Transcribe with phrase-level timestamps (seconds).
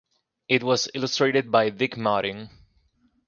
[0.47, 2.49] It was illustrated by Dick Martin.